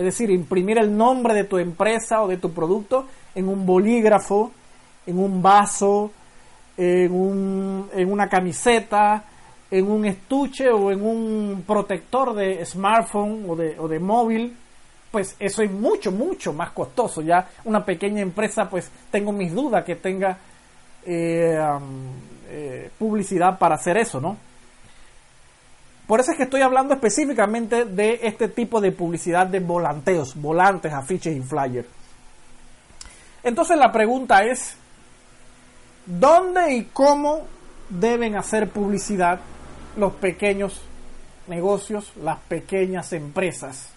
es 0.00 0.04
decir, 0.06 0.30
imprimir 0.30 0.78
el 0.78 0.96
nombre 0.96 1.34
de 1.34 1.44
tu 1.44 1.58
empresa 1.58 2.22
o 2.22 2.26
de 2.26 2.38
tu 2.38 2.52
producto 2.52 3.06
en 3.34 3.46
un 3.50 3.66
bolígrafo, 3.66 4.50
en 5.06 5.18
un 5.18 5.42
vaso, 5.42 6.10
en, 6.78 7.12
un, 7.12 7.90
en 7.92 8.10
una 8.10 8.26
camiseta, 8.26 9.24
en 9.70 9.90
un 9.90 10.06
estuche 10.06 10.70
o 10.70 10.90
en 10.90 11.04
un 11.04 11.64
protector 11.66 12.32
de 12.32 12.64
smartphone 12.64 13.44
o 13.46 13.54
de, 13.54 13.78
o 13.78 13.88
de 13.88 13.98
móvil, 13.98 14.56
pues 15.10 15.36
eso 15.38 15.60
es 15.60 15.70
mucho, 15.70 16.10
mucho 16.10 16.54
más 16.54 16.70
costoso. 16.70 17.20
Ya 17.20 17.46
una 17.64 17.84
pequeña 17.84 18.22
empresa, 18.22 18.70
pues 18.70 18.90
tengo 19.10 19.32
mis 19.32 19.52
dudas 19.52 19.84
que 19.84 19.96
tenga 19.96 20.38
eh, 21.04 21.60
eh, 22.48 22.90
publicidad 22.98 23.58
para 23.58 23.74
hacer 23.74 23.98
eso, 23.98 24.18
¿no? 24.18 24.38
Por 26.10 26.18
eso 26.18 26.32
es 26.32 26.38
que 26.38 26.42
estoy 26.42 26.62
hablando 26.62 26.92
específicamente 26.92 27.84
de 27.84 28.18
este 28.24 28.48
tipo 28.48 28.80
de 28.80 28.90
publicidad 28.90 29.46
de 29.46 29.60
volanteos, 29.60 30.34
volantes, 30.34 30.92
afiches 30.92 31.36
y 31.36 31.40
flyers. 31.40 31.86
Entonces 33.44 33.76
la 33.78 33.92
pregunta 33.92 34.42
es, 34.42 34.74
¿dónde 36.06 36.74
y 36.74 36.86
cómo 36.86 37.42
deben 37.88 38.34
hacer 38.34 38.70
publicidad 38.70 39.38
los 39.96 40.14
pequeños 40.14 40.80
negocios, 41.46 42.10
las 42.20 42.40
pequeñas 42.40 43.12
empresas. 43.12 43.90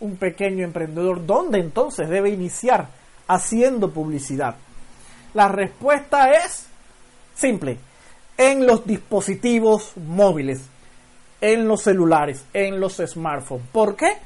Un 0.00 0.18
pequeño 0.18 0.62
emprendedor, 0.62 1.24
¿dónde 1.24 1.58
entonces 1.58 2.10
debe 2.10 2.28
iniciar 2.28 2.88
haciendo 3.28 3.94
publicidad? 3.94 4.56
La 5.32 5.48
respuesta 5.48 6.32
es 6.32 6.66
simple, 7.34 7.78
en 8.36 8.66
los 8.66 8.86
dispositivos 8.86 9.96
móviles, 9.96 10.68
en 11.40 11.68
los 11.68 11.82
celulares, 11.82 12.44
en 12.52 12.80
los 12.80 12.96
smartphones. 12.96 13.66
¿Por 13.70 13.96
qué? 13.96 14.18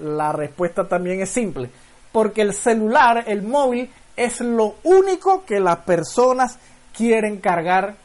La 0.00 0.32
respuesta 0.32 0.88
también 0.88 1.20
es 1.20 1.30
simple, 1.30 1.70
porque 2.12 2.42
el 2.42 2.52
celular, 2.52 3.24
el 3.26 3.42
móvil, 3.42 3.90
es 4.16 4.40
lo 4.40 4.76
único 4.82 5.44
que 5.44 5.60
las 5.60 5.78
personas 5.78 6.58
quieren 6.96 7.38
cargar 7.38 7.96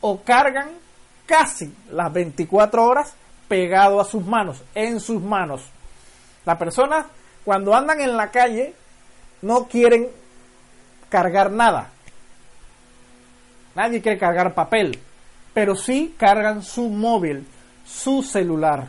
o 0.00 0.22
cargan 0.22 0.70
casi 1.26 1.72
las 1.90 2.12
24 2.12 2.84
horas 2.84 3.14
pegado 3.48 4.00
a 4.00 4.04
sus 4.04 4.24
manos, 4.24 4.62
en 4.74 5.00
sus 5.00 5.22
manos. 5.22 5.62
Las 6.44 6.58
personas 6.58 7.06
cuando 7.44 7.74
andan 7.74 8.00
en 8.00 8.16
la 8.16 8.30
calle 8.30 8.74
no 9.42 9.66
quieren 9.68 10.08
cargar 11.08 11.50
nada. 11.50 11.90
Nadie 13.74 14.00
quiere 14.00 14.18
cargar 14.18 14.54
papel, 14.54 14.98
pero 15.54 15.76
sí 15.76 16.14
cargan 16.18 16.62
su 16.62 16.88
móvil, 16.88 17.46
su 17.84 18.22
celular. 18.22 18.88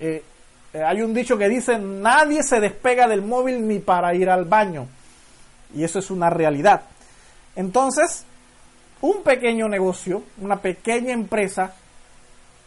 Eh, 0.00 0.22
eh, 0.72 0.82
hay 0.82 1.02
un 1.02 1.14
dicho 1.14 1.38
que 1.38 1.48
dice, 1.48 1.78
nadie 1.78 2.42
se 2.42 2.60
despega 2.60 3.06
del 3.06 3.22
móvil 3.22 3.66
ni 3.66 3.78
para 3.78 4.14
ir 4.14 4.28
al 4.28 4.44
baño. 4.44 4.86
Y 5.74 5.84
eso 5.84 5.98
es 5.98 6.10
una 6.10 6.30
realidad. 6.30 6.82
Entonces, 7.56 8.24
un 9.00 9.22
pequeño 9.22 9.68
negocio, 9.68 10.22
una 10.38 10.56
pequeña 10.56 11.12
empresa, 11.12 11.74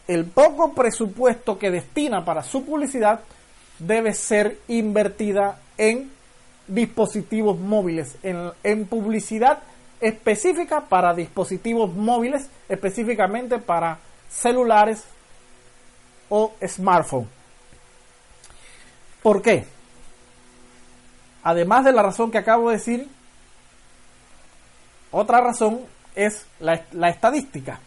el 0.06 0.24
poco 0.24 0.72
presupuesto 0.72 1.58
que 1.58 1.70
destina 1.70 2.24
para 2.24 2.42
su 2.42 2.64
publicidad 2.64 3.20
debe 3.78 4.14
ser 4.14 4.58
invertida 4.68 5.58
en 5.76 6.10
dispositivos 6.66 7.58
móviles, 7.58 8.16
en, 8.22 8.86
publicidad 8.86 9.60
específica 10.00 10.82
para 10.88 11.14
dispositivos 11.14 11.94
móviles, 11.94 12.48
específicamente 12.68 13.58
para 13.58 13.98
celulares 14.28 15.04
o 16.28 16.52
smartphone. 16.66 17.28
¿Por 19.22 19.40
qué? 19.42 19.66
Además 21.42 21.84
de 21.84 21.92
la 21.92 22.02
razón 22.02 22.30
que 22.30 22.38
acabo 22.38 22.70
de 22.70 22.76
decir, 22.76 23.10
otra 25.10 25.40
razón 25.40 25.80
es 26.14 26.46
la, 26.60 26.84
estadística. 27.08 27.80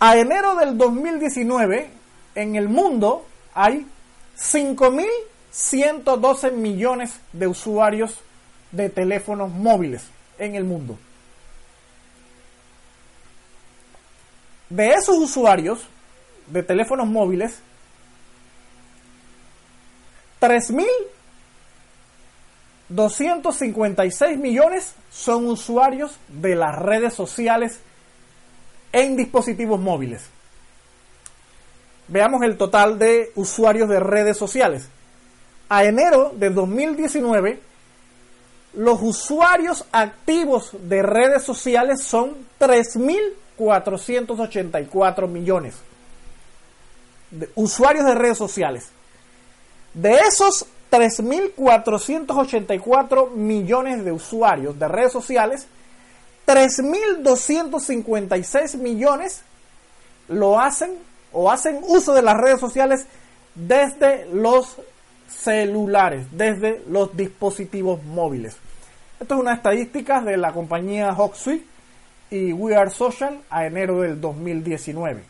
A 0.00 0.16
enero 0.16 0.56
del 0.56 0.76
2019, 0.76 1.88
en 2.34 2.56
el 2.56 2.68
mundo 2.68 3.24
hay 3.54 3.86
5.112 4.36 6.50
millones 6.52 7.20
de 7.32 7.46
usuarios 7.46 8.18
de 8.72 8.88
teléfonos 8.88 9.52
móviles 9.52 10.02
en 10.38 10.56
el 10.56 10.64
mundo. 10.64 10.98
De 14.72 14.88
esos 14.88 15.18
usuarios 15.18 15.80
de 16.46 16.62
teléfonos 16.62 17.06
móviles, 17.06 17.58
3.000 20.40 20.86
256 22.88 24.38
millones 24.38 24.94
son 25.10 25.46
usuarios 25.46 26.16
de 26.28 26.54
las 26.54 26.74
redes 26.78 27.12
sociales 27.12 27.80
en 28.92 29.14
dispositivos 29.16 29.78
móviles. 29.78 30.22
Veamos 32.08 32.40
el 32.42 32.56
total 32.56 32.98
de 32.98 33.30
usuarios 33.34 33.90
de 33.90 34.00
redes 34.00 34.38
sociales. 34.38 34.88
A 35.68 35.84
enero 35.84 36.32
de 36.34 36.48
2019, 36.48 37.60
los 38.72 39.02
usuarios 39.02 39.84
activos 39.92 40.70
de 40.88 41.02
redes 41.02 41.42
sociales 41.42 42.02
son 42.02 42.36
3.484 43.66 45.28
millones. 45.28 45.76
De 47.30 47.48
usuarios 47.54 48.04
de 48.04 48.14
redes 48.14 48.38
sociales. 48.38 48.90
De 49.94 50.14
esos 50.14 50.66
3.484 50.90 53.30
millones 53.30 54.04
de 54.04 54.12
usuarios 54.12 54.78
de 54.78 54.88
redes 54.88 55.12
sociales, 55.12 55.66
3.256 56.46 58.76
millones 58.76 59.42
lo 60.28 60.60
hacen 60.60 60.98
o 61.32 61.50
hacen 61.50 61.80
uso 61.86 62.12
de 62.12 62.20
las 62.22 62.36
redes 62.36 62.60
sociales 62.60 63.06
desde 63.54 64.26
los 64.26 64.76
celulares, 65.28 66.26
desde 66.32 66.82
los 66.88 67.16
dispositivos 67.16 68.02
móviles. 68.04 68.56
Esto 69.18 69.34
es 69.34 69.40
una 69.40 69.54
estadística 69.54 70.20
de 70.20 70.36
la 70.36 70.52
compañía 70.52 71.14
Hawksuite 71.14 71.71
y 72.32 72.50
We 72.52 72.74
Are 72.74 72.90
Social 72.90 73.42
a 73.50 73.66
enero 73.66 74.00
del 74.00 74.18
2019. 74.18 75.22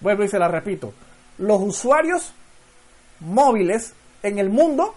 Vuelvo 0.00 0.24
y 0.24 0.28
se 0.28 0.38
la 0.38 0.48
repito. 0.48 0.94
Los 1.36 1.60
usuarios 1.60 2.32
móviles 3.20 3.92
en 4.22 4.38
el 4.38 4.48
mundo, 4.48 4.94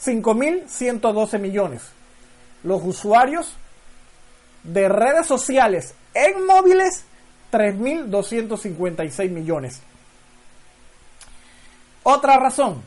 5.112 0.00 1.40
millones. 1.40 1.82
Los 2.62 2.82
usuarios 2.84 3.56
de 4.62 4.88
redes 4.88 5.26
sociales 5.26 5.94
en 6.14 6.46
móviles, 6.46 7.04
3.256 7.50 9.28
millones. 9.28 9.80
Otra 12.04 12.38
razón. 12.38 12.80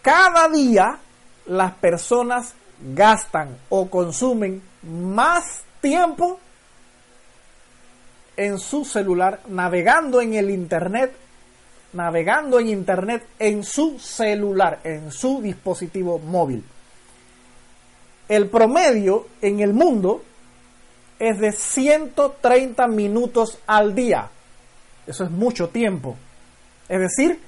Cada 0.00 0.48
día 0.48 0.98
las 1.44 1.74
personas 1.74 2.54
gastan 2.94 3.58
o 3.68 3.90
consumen 3.90 4.62
más 4.86 5.62
tiempo 5.80 6.38
en 8.36 8.58
su 8.58 8.84
celular 8.84 9.40
navegando 9.48 10.20
en 10.20 10.34
el 10.34 10.50
Internet, 10.50 11.14
navegando 11.92 12.58
en 12.58 12.68
Internet 12.68 13.26
en 13.38 13.64
su 13.64 13.98
celular, 13.98 14.80
en 14.84 15.12
su 15.12 15.40
dispositivo 15.40 16.18
móvil. 16.18 16.64
El 18.28 18.48
promedio 18.48 19.26
en 19.42 19.60
el 19.60 19.74
mundo 19.74 20.22
es 21.18 21.38
de 21.38 21.52
130 21.52 22.86
minutos 22.88 23.58
al 23.66 23.94
día. 23.94 24.30
Eso 25.06 25.24
es 25.24 25.30
mucho 25.30 25.68
tiempo. 25.68 26.16
Es 26.88 27.00
decir, 27.00 27.38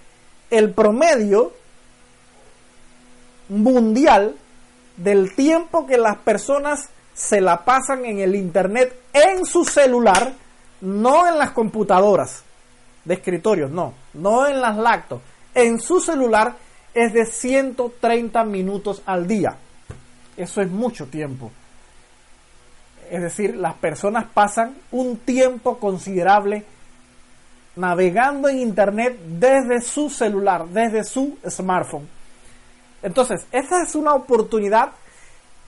el 0.50 0.73
promedio 0.73 1.52
mundial 3.49 4.37
del 4.97 5.35
tiempo 5.35 5.87
que 5.87 5.99
las 5.99 6.19
personas 6.19 6.90
se 7.16 7.40
la 7.40 7.64
pasan 7.64 8.04
en 8.04 8.18
el 8.18 8.37
Internet 8.37 8.94
en 9.12 9.46
su 9.46 9.64
celular, 9.64 10.35
no 10.82 11.26
en 11.26 11.38
las 11.38 11.52
computadoras 11.52 12.44
de 13.06 13.14
escritorio, 13.14 13.68
no, 13.68 13.94
no 14.12 14.46
en 14.46 14.61
las 14.61 14.76
lactos, 14.76 15.23
en 15.54 15.80
su 15.80 15.99
celular 15.99 16.54
es 16.92 17.14
de 17.14 17.25
130 17.25 18.44
minutos 18.44 19.02
al 19.06 19.26
día. 19.26 19.56
Eso 20.37 20.61
es 20.61 20.70
mucho 20.70 21.06
tiempo. 21.06 21.50
Es 23.11 23.23
decir, 23.23 23.56
las 23.56 23.75
personas 23.75 24.26
pasan 24.32 24.76
un 24.90 25.16
tiempo 25.16 25.78
considerable 25.78 26.64
navegando 27.76 28.48
en 28.48 28.59
Internet 28.59 29.18
desde 29.26 29.81
su 29.81 30.11
celular, 30.11 30.66
desde 30.68 31.05
su 31.05 31.38
smartphone. 31.48 32.09
Entonces, 33.02 33.46
esa 33.52 33.83
es 33.83 33.94
una 33.94 34.14
oportunidad, 34.14 34.92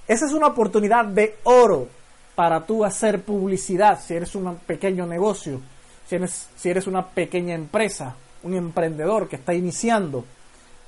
esa 0.09 0.25
es 0.25 0.33
una 0.33 0.49
oportunidad 0.49 1.05
de 1.05 1.37
oro 1.45 1.89
para 2.35 2.65
tú 2.65 2.85
hacer 2.85 3.23
publicidad 3.23 4.01
si 4.01 4.15
eres 4.15 4.35
un 4.35 4.57
pequeño 4.57 5.07
negocio, 5.07 5.61
si 6.07 6.17
eres, 6.17 6.49
si 6.57 6.71
eres 6.71 6.87
una 6.87 7.07
pequeña 7.07 7.55
empresa, 7.55 8.17
un 8.43 8.55
emprendedor 8.55 9.29
que 9.29 9.37
está 9.37 9.53
iniciando. 9.53 10.25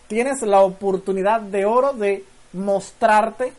Tienes 0.09 0.43
la 0.43 0.61
oportunidad 0.61 1.41
de 1.41 1.67
oro 1.67 1.93
de 1.93 2.25
mostrarte, 2.55 3.53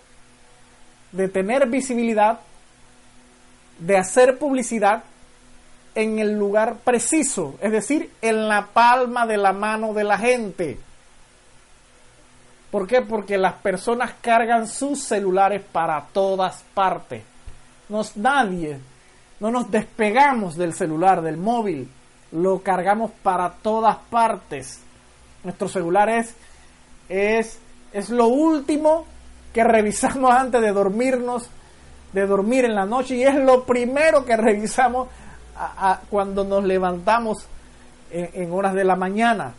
de 1.11 1.27
tener 1.27 1.67
visibilidad, 1.69 2.39
de 3.77 3.97
hacer 3.97 4.37
publicidad 4.37 5.03
en 5.93 6.19
el 6.19 6.37
lugar 6.37 6.77
preciso, 6.83 7.55
es 7.61 7.71
decir, 7.71 8.09
en 8.21 8.47
la 8.47 8.67
palma 8.67 9.27
de 9.27 9.37
la 9.37 9.53
mano 9.53 9.93
de 9.93 10.03
la 10.03 10.17
gente. 10.17 10.79
¿Por 12.71 12.87
qué? 12.87 13.01
Porque 13.01 13.37
las 13.37 13.55
personas 13.55 14.13
cargan 14.21 14.65
sus 14.65 15.03
celulares 15.03 15.61
para 15.73 16.05
todas 16.13 16.63
partes. 16.73 17.21
Nos, 17.89 18.15
nadie, 18.15 18.79
no 19.41 19.51
nos 19.51 19.69
despegamos 19.69 20.55
del 20.55 20.73
celular, 20.73 21.21
del 21.21 21.35
móvil. 21.35 21.89
Lo 22.31 22.59
cargamos 22.59 23.11
para 23.21 23.49
todas 23.61 23.97
partes. 24.09 24.79
Nuestro 25.43 25.67
celular 25.67 26.07
es, 26.07 26.33
es, 27.09 28.09
lo 28.09 28.27
último 28.27 29.05
que 29.53 29.65
revisamos 29.65 30.31
antes 30.37 30.61
de 30.61 30.71
dormirnos, 30.71 31.49
de 32.13 32.25
dormir 32.25 32.63
en 32.63 32.75
la 32.75 32.85
noche 32.85 33.15
y 33.15 33.23
es 33.23 33.35
lo 33.35 33.65
primero 33.65 34.23
que 34.23 34.37
revisamos 34.37 35.09
cuando 36.09 36.45
nos 36.45 36.63
levantamos 36.63 37.45
en 38.11 38.51
horas 38.53 38.73
de 38.73 38.85
la 38.85 38.95
mañana. 38.95 39.53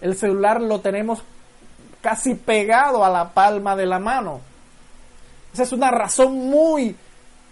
El 0.00 0.16
celular 0.16 0.60
lo 0.60 0.80
tenemos 0.80 1.24
casi 2.02 2.34
pegado 2.34 3.04
a 3.04 3.08
la 3.08 3.30
palma 3.32 3.74
de 3.74 3.86
la 3.86 3.98
mano. 3.98 4.40
Esa 5.54 5.62
es 5.62 5.72
una 5.72 5.90
razón 5.90 6.34
muy, 6.34 6.94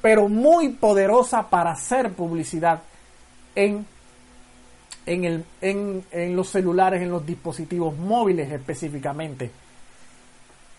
pero 0.02 0.28
muy 0.28 0.70
poderosa 0.70 1.48
para 1.48 1.70
hacer 1.70 2.12
publicidad 2.12 2.80
en, 3.54 3.86
en, 5.06 5.24
el, 5.24 5.44
en, 5.60 6.04
en 6.10 6.36
los 6.36 6.48
celulares, 6.48 7.00
en 7.00 7.10
los 7.10 7.24
dispositivos 7.24 7.96
móviles 7.96 8.50
específicamente. 8.50 9.50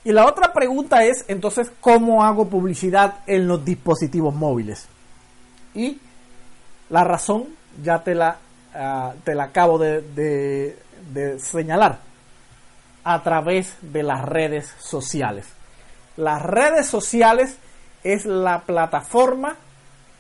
Y 0.04 0.12
la 0.12 0.26
otra 0.26 0.52
pregunta 0.52 1.04
es, 1.06 1.26
entonces, 1.28 1.72
¿cómo 1.80 2.24
hago 2.24 2.48
publicidad 2.48 3.20
en 3.28 3.48
los 3.48 3.64
dispositivos 3.64 4.34
móviles? 4.34 4.88
Y 5.76 6.00
la 6.90 7.04
razón 7.04 7.46
ya 7.82 8.04
te 8.04 8.16
la, 8.16 8.38
ah, 8.74 9.14
te 9.24 9.36
la 9.36 9.44
acabo 9.46 9.78
de, 9.78 10.02
de 11.14 11.40
señalar 11.40 12.11
a 13.04 13.24
través 13.24 13.76
de 13.82 14.04
las 14.04 14.24
redes 14.24 14.74
sociales. 14.80 15.48
Las 16.18 16.42
redes 16.42 16.88
sociales 16.88 17.58
es 18.04 18.26
la 18.26 18.62
plataforma 18.62 19.56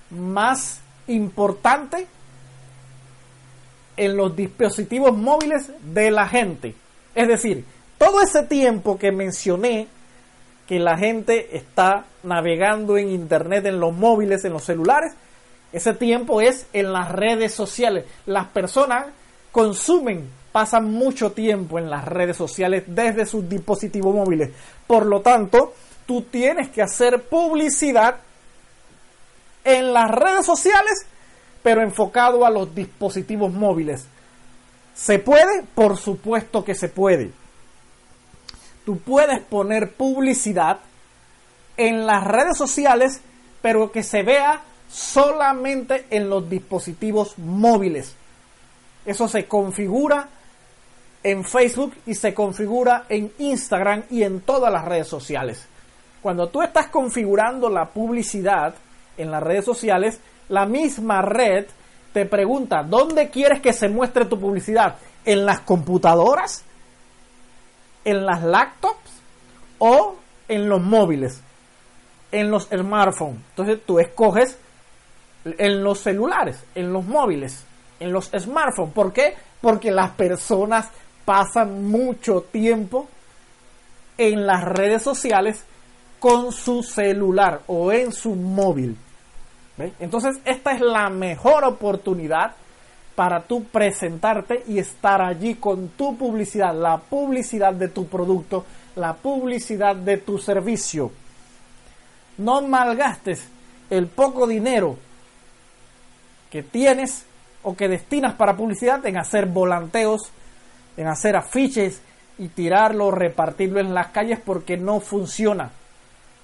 más 0.09 0.79
importante 1.07 2.07
en 3.97 4.17
los 4.17 4.35
dispositivos 4.35 5.15
móviles 5.15 5.71
de 5.81 6.11
la 6.11 6.27
gente. 6.27 6.75
Es 7.13 7.27
decir, 7.27 7.65
todo 7.97 8.21
ese 8.21 8.43
tiempo 8.43 8.97
que 8.97 9.11
mencioné 9.11 9.87
que 10.67 10.79
la 10.79 10.97
gente 10.97 11.55
está 11.55 12.05
navegando 12.23 12.97
en 12.97 13.09
internet, 13.09 13.65
en 13.65 13.79
los 13.79 13.93
móviles, 13.93 14.45
en 14.45 14.53
los 14.53 14.63
celulares, 14.63 15.13
ese 15.73 15.93
tiempo 15.93 16.41
es 16.41 16.65
en 16.73 16.93
las 16.93 17.11
redes 17.11 17.53
sociales. 17.53 18.05
Las 18.25 18.47
personas 18.47 19.07
consumen 19.51 20.29
pasan 20.51 20.91
mucho 20.91 21.31
tiempo 21.31 21.79
en 21.79 21.89
las 21.89 22.05
redes 22.05 22.37
sociales 22.37 22.83
desde 22.87 23.25
sus 23.25 23.47
dispositivos 23.47 24.13
móviles. 24.13 24.51
Por 24.87 25.05
lo 25.05 25.21
tanto, 25.21 25.73
tú 26.05 26.23
tienes 26.23 26.69
que 26.69 26.81
hacer 26.81 27.23
publicidad 27.23 28.17
en 29.63 29.93
las 29.93 30.09
redes 30.09 30.45
sociales, 30.45 31.05
pero 31.63 31.81
enfocado 31.81 32.45
a 32.45 32.49
los 32.49 32.73
dispositivos 32.73 33.53
móviles. 33.53 34.05
¿Se 34.93 35.19
puede? 35.19 35.63
Por 35.73 35.97
supuesto 35.97 36.63
que 36.65 36.75
se 36.75 36.89
puede. 36.89 37.31
Tú 38.85 38.97
puedes 38.97 39.39
poner 39.39 39.93
publicidad 39.93 40.79
en 41.77 42.05
las 42.05 42.23
redes 42.25 42.57
sociales, 42.57 43.21
pero 43.61 43.91
que 43.91 44.03
se 44.03 44.23
vea 44.23 44.61
solamente 44.89 46.05
en 46.09 46.29
los 46.29 46.49
dispositivos 46.49 47.37
móviles. 47.37 48.15
Eso 49.05 49.27
se 49.27 49.45
configura 49.45 50.27
en 51.23 51.43
Facebook 51.43 51.93
y 52.05 52.15
se 52.15 52.33
configura 52.33 53.05
en 53.09 53.31
Instagram 53.37 54.03
y 54.09 54.23
en 54.23 54.41
todas 54.41 54.71
las 54.71 54.85
redes 54.85 55.07
sociales. 55.07 55.67
Cuando 56.21 56.49
tú 56.49 56.61
estás 56.61 56.87
configurando 56.87 57.69
la 57.69 57.89
publicidad 57.89 58.75
en 59.17 59.31
las 59.31 59.41
redes 59.41 59.65
sociales, 59.65 60.19
la 60.49 60.65
misma 60.65 61.21
red 61.21 61.65
te 62.13 62.25
pregunta, 62.25 62.83
¿dónde 62.83 63.29
quieres 63.29 63.61
que 63.61 63.73
se 63.73 63.87
muestre 63.87 64.25
tu 64.25 64.39
publicidad? 64.39 64.95
¿En 65.25 65.45
las 65.45 65.61
computadoras? 65.61 66.63
¿En 68.03 68.25
las 68.25 68.43
laptops? 68.43 69.11
¿O 69.79 70.15
en 70.47 70.67
los 70.67 70.81
móviles? 70.81 71.41
En 72.31 72.51
los 72.51 72.65
smartphones. 72.65 73.39
Entonces 73.51 73.79
tú 73.85 73.99
escoges 73.99 74.57
en 75.45 75.83
los 75.83 75.99
celulares, 75.99 76.63
en 76.75 76.91
los 76.93 77.05
móviles, 77.05 77.63
en 77.99 78.11
los 78.11 78.31
smartphones. 78.37 78.93
¿Por 78.93 79.13
qué? 79.13 79.35
Porque 79.61 79.91
las 79.91 80.11
personas 80.11 80.89
pasan 81.25 81.85
mucho 81.85 82.41
tiempo 82.51 83.07
en 84.17 84.45
las 84.45 84.63
redes 84.63 85.01
sociales 85.01 85.63
con 86.19 86.51
su 86.51 86.83
celular 86.83 87.61
o 87.67 87.91
en 87.91 88.11
su 88.11 88.35
móvil. 88.35 88.97
Entonces 89.99 90.37
esta 90.45 90.73
es 90.73 90.81
la 90.81 91.09
mejor 91.09 91.63
oportunidad 91.63 92.53
para 93.15 93.41
tú 93.41 93.63
presentarte 93.65 94.63
y 94.67 94.79
estar 94.79 95.21
allí 95.21 95.55
con 95.55 95.89
tu 95.89 96.15
publicidad, 96.17 96.73
la 96.75 96.97
publicidad 96.97 97.73
de 97.73 97.87
tu 97.87 98.07
producto, 98.07 98.65
la 98.95 99.13
publicidad 99.13 99.95
de 99.95 100.17
tu 100.17 100.37
servicio. 100.37 101.11
No 102.37 102.61
malgastes 102.61 103.47
el 103.89 104.07
poco 104.07 104.47
dinero 104.47 104.97
que 106.49 106.63
tienes 106.63 107.25
o 107.63 107.75
que 107.75 107.87
destinas 107.87 108.33
para 108.35 108.55
publicidad 108.55 109.05
en 109.05 109.17
hacer 109.17 109.45
volanteos, 109.45 110.31
en 110.97 111.07
hacer 111.07 111.35
afiches 111.35 112.01
y 112.37 112.47
tirarlo, 112.49 113.11
repartirlo 113.11 113.79
en 113.79 113.93
las 113.93 114.07
calles 114.07 114.39
porque 114.43 114.77
no 114.77 114.99
funciona. 114.99 115.71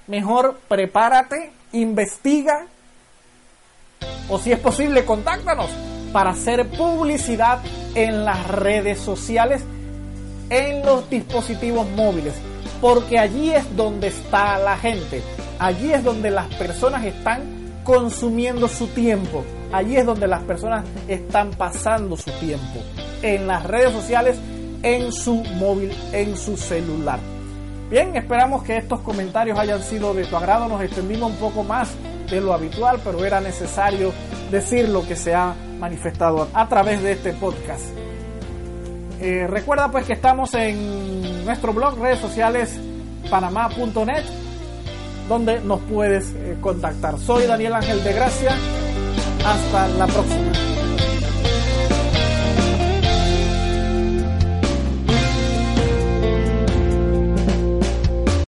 Mejor 0.08 0.60
prepárate, 0.68 1.52
investiga 1.74 2.68
o 4.30 4.38
si 4.40 4.52
es 4.52 4.60
posible 4.60 5.06
contáctanos 5.06 5.70
para 6.12 6.32
hacer 6.32 6.68
publicidad 6.70 7.60
en 7.96 8.26
las 8.26 8.48
redes 8.48 9.00
sociales, 9.00 9.64
en 10.50 10.86
los 10.86 11.10
dispositivos 11.10 11.90
móviles, 11.90 12.34
porque 12.82 13.20
allí 13.20 13.52
es 13.52 13.76
donde 13.76 14.08
está 14.08 14.58
la 14.60 14.78
gente, 14.78 15.22
allí 15.60 15.92
es 15.92 16.04
donde 16.04 16.32
las 16.32 16.48
personas 16.56 17.04
están 17.06 17.42
consumiendo 17.84 18.68
su 18.68 18.88
tiempo, 18.88 19.44
allí 19.72 19.98
es 19.98 20.06
donde 20.06 20.28
las 20.28 20.44
personas 20.44 20.86
están 21.08 21.52
pasando 21.52 22.16
su 22.18 22.32
tiempo, 22.40 22.82
en 23.22 23.48
las 23.48 23.64
redes 23.64 23.92
sociales, 23.92 24.38
en 24.84 25.12
su 25.12 25.36
móvil, 25.36 25.92
en 26.14 26.36
su 26.38 26.58
celular. 26.58 27.20
Bien, 27.90 28.16
esperamos 28.16 28.64
que 28.64 28.78
estos 28.78 29.00
comentarios 29.00 29.58
hayan 29.58 29.82
sido 29.82 30.14
de 30.14 30.26
tu 30.26 30.36
agrado, 30.36 30.68
nos 30.68 30.82
extendimos 30.82 31.32
un 31.32 31.38
poco 31.38 31.64
más 31.64 31.90
de 32.30 32.42
lo 32.42 32.54
habitual, 32.54 33.00
pero 33.04 33.24
era 33.24 33.40
necesario 33.40 34.12
decir 34.52 34.90
lo 34.90 35.08
que 35.08 35.16
se 35.16 35.34
ha 35.34 35.56
manifestado 35.80 36.48
a 36.54 36.68
través 36.68 37.02
de 37.02 37.14
este 37.14 37.34
podcast. 37.34 37.86
Eh, 39.20 39.48
recuerda 39.48 39.90
pues 39.90 40.06
que 40.06 40.14
estamos 40.14 40.54
en 40.54 41.46
nuestro 41.46 41.74
blog, 41.74 41.98
redes 42.00 42.20
sociales, 42.20 42.78
panamá.net, 43.30 44.24
donde 45.28 45.62
nos 45.62 45.80
puedes 45.82 46.34
eh, 46.34 46.58
contactar. 46.62 47.18
Soy 47.18 47.46
Daniel 47.46 47.76
Ángel 47.76 48.04
de 48.04 48.14
Gracia. 48.14 48.56
Hasta 49.46 49.88
la 49.90 50.08
próxima. 50.08 50.67